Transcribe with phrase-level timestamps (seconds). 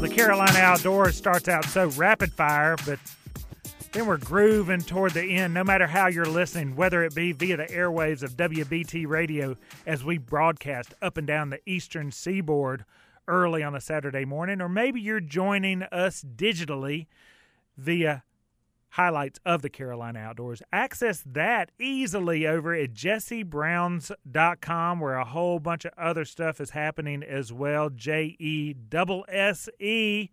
[0.00, 2.98] The Carolina Outdoors starts out so rapid fire, but
[3.92, 7.56] then we're grooving toward the end, no matter how you're listening, whether it be via
[7.56, 9.56] the airwaves of WBT radio
[9.86, 12.84] as we broadcast up and down the eastern seaboard
[13.26, 17.06] early on a Saturday morning, or maybe you're joining us digitally
[17.78, 18.22] via
[18.90, 20.62] highlights of the Carolina Outdoors.
[20.72, 27.22] Access that easily over at jessebrowns.com, where a whole bunch of other stuff is happening
[27.22, 27.90] as well.
[27.90, 28.74] J E
[29.28, 30.30] S E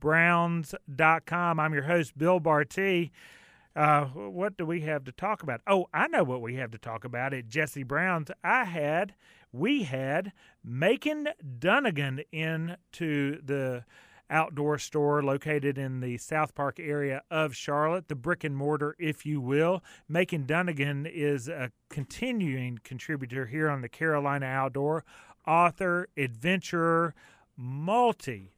[0.00, 1.60] Browns.com.
[1.60, 3.10] I'm your host, Bill Bartee.
[3.74, 5.60] Uh, what do we have to talk about?
[5.66, 8.30] Oh, I know what we have to talk about at Jesse Brown's.
[8.42, 9.14] I had,
[9.52, 10.32] we had
[10.64, 11.28] Macon
[11.58, 13.84] Dunnagan into the
[14.32, 19.24] outdoor store located in the South Park area of Charlotte, the brick and mortar, if
[19.24, 19.84] you will.
[20.08, 25.04] Macon Dunnagan is a continuing contributor here on the Carolina Outdoor,
[25.46, 27.14] author, adventurer,
[27.56, 28.54] multi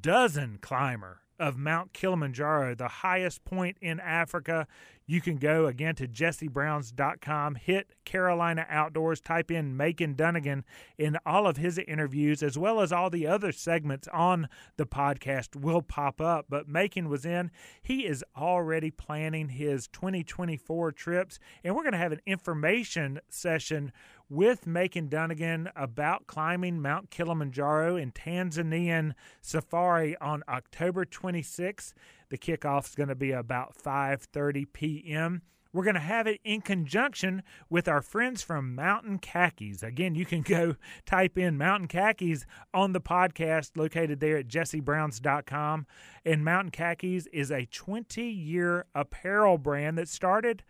[0.00, 4.66] dozen climber of Mount Kilimanjaro, the highest point in Africa.
[5.06, 10.62] You can go again to jessebrowns.com, hit Carolina Outdoors, type in Macon Dunnagan
[10.96, 15.56] in all of his interviews, as well as all the other segments on the podcast
[15.56, 16.46] will pop up.
[16.48, 17.50] But Macon was in.
[17.82, 23.92] He is already planning his 2024 trips, and we're going to have an information session
[24.32, 31.92] with Macon Dunnagan about climbing Mount Kilimanjaro in Tanzanian safari on October 26th.
[32.30, 35.42] The kickoff is going to be about 5:30 p.m.
[35.70, 39.82] We're going to have it in conjunction with our friends from Mountain Khakis.
[39.82, 45.86] Again, you can go type in Mountain Khakis on the podcast located there at jessebrowns.com.
[46.24, 50.62] And Mountain Khakis is a 20 year apparel brand that started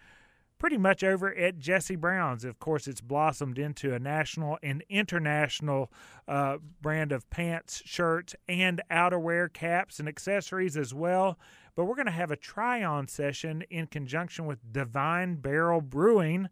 [0.63, 2.45] pretty much over at Jesse Brown's.
[2.45, 5.91] Of course, it's blossomed into a national and international
[6.29, 11.37] uh, brand of pants, shirts, and outerwear, caps, and accessories as well.
[11.75, 16.49] But we're going to have a try on session in conjunction with Divine Barrel Brewing.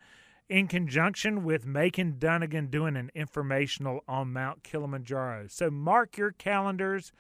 [0.49, 5.47] In conjunction with Macon Dunnagan doing an informational on Mount Kilimanjaro.
[5.47, 7.13] So mark your calendars.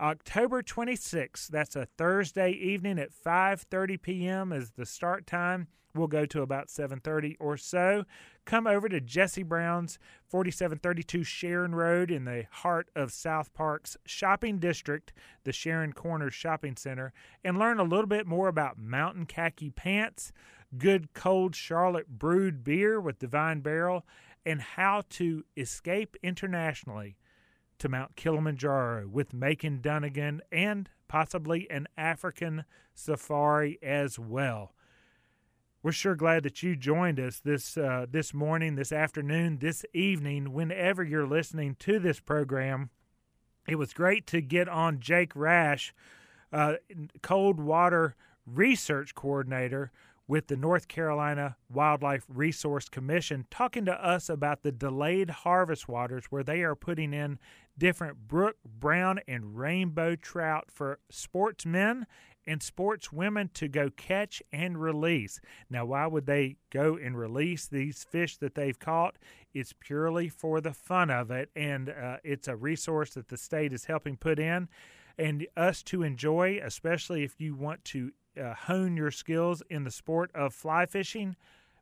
[0.00, 4.52] October 26th, that's a Thursday evening at 5:30 p.m.
[4.52, 5.68] is the start time.
[5.94, 8.04] We'll go to about 7:30 or so.
[8.46, 9.98] Come over to Jesse Brown's
[10.28, 15.12] 4732 Sharon Road in the heart of South Park's shopping district,
[15.44, 17.12] the Sharon Corners Shopping Center,
[17.44, 20.32] and learn a little bit more about Mountain Khaki pants,
[20.78, 24.06] good cold Charlotte brewed beer with Divine Barrel,
[24.46, 27.16] and how to escape internationally
[27.78, 34.72] to Mount Kilimanjaro with Macon Dunnagan and possibly an African safari as well
[35.82, 40.52] we're sure glad that you joined us this uh, this morning, this afternoon, this evening,
[40.52, 42.90] whenever you're listening to this program.
[43.66, 45.92] It was great to get on Jake Rash,
[46.52, 46.74] uh,
[47.20, 48.14] cold water
[48.46, 49.90] research coordinator
[50.28, 56.26] with the North Carolina Wildlife Resource Commission, talking to us about the delayed harvest waters
[56.30, 57.38] where they are putting in
[57.76, 62.06] different brook, brown, and rainbow trout for sportsmen
[62.46, 65.40] and sportswomen to go catch and release.
[65.70, 69.16] Now, why would they go and release these fish that they've caught?
[69.54, 73.72] It's purely for the fun of it, and uh, it's a resource that the state
[73.72, 74.68] is helping put in
[75.18, 79.90] and us to enjoy, especially if you want to uh, hone your skills in the
[79.90, 81.36] sport of fly fishing.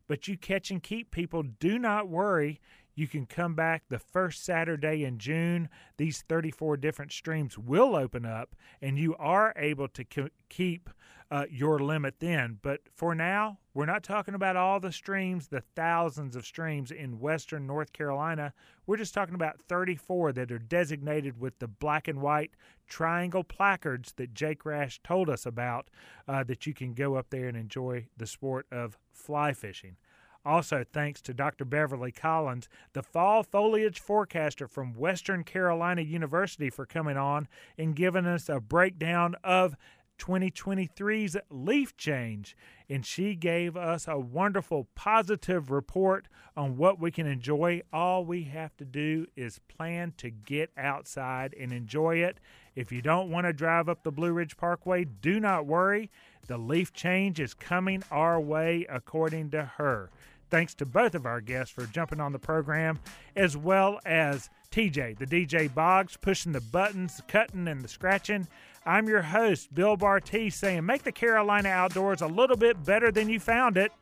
[0.08, 2.60] But you catch and keep people, do not worry.
[2.94, 5.68] You can come back the first Saturday in June.
[5.96, 10.90] These 34 different streams will open up, and you are able to keep
[11.30, 12.58] uh, your limit then.
[12.60, 17.20] But for now, we're not talking about all the streams, the thousands of streams in
[17.20, 18.52] western North Carolina.
[18.86, 22.50] We're just talking about 34 that are designated with the black and white
[22.88, 25.88] triangle placards that Jake Rash told us about
[26.26, 29.96] uh, that you can go up there and enjoy the sport of fly fishing.
[30.44, 31.64] Also, thanks to Dr.
[31.64, 38.26] Beverly Collins, the fall foliage forecaster from Western Carolina University, for coming on and giving
[38.26, 39.76] us a breakdown of
[40.20, 42.56] 2023's leaf change.
[42.88, 47.82] And she gave us a wonderful positive report on what we can enjoy.
[47.92, 52.38] All we have to do is plan to get outside and enjoy it.
[52.74, 56.10] If you don't want to drive up the Blue Ridge Parkway, do not worry.
[56.46, 60.10] The leaf change is coming our way, according to her.
[60.50, 62.98] Thanks to both of our guests for jumping on the program,
[63.36, 68.48] as well as TJ, the DJ Boggs, pushing the buttons, the cutting, and the scratching.
[68.84, 73.28] I'm your host, Bill Bartee, saying make the Carolina outdoors a little bit better than
[73.28, 73.92] you found it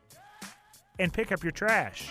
[0.97, 2.09] and pick up your trash.